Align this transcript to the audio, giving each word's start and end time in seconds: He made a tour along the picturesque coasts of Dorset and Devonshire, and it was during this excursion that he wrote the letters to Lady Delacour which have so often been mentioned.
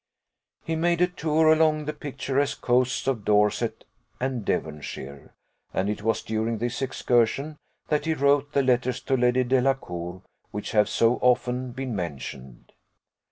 He 0.65 0.75
made 0.75 0.99
a 1.01 1.05
tour 1.05 1.53
along 1.53 1.85
the 1.85 1.93
picturesque 1.93 2.59
coasts 2.59 3.05
of 3.05 3.23
Dorset 3.23 3.85
and 4.19 4.43
Devonshire, 4.43 5.35
and 5.75 5.91
it 5.91 6.01
was 6.01 6.23
during 6.23 6.57
this 6.57 6.81
excursion 6.81 7.57
that 7.89 8.05
he 8.05 8.15
wrote 8.15 8.53
the 8.53 8.63
letters 8.63 8.99
to 9.01 9.15
Lady 9.15 9.43
Delacour 9.43 10.23
which 10.49 10.71
have 10.71 10.89
so 10.89 11.17
often 11.17 11.71
been 11.71 11.95
mentioned. 11.95 12.73